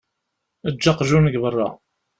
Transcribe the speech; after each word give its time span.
Eǧǧ 0.69 0.83
aqjun 0.91 1.27
deg 1.27 1.39
beṛṛa. 1.43 1.69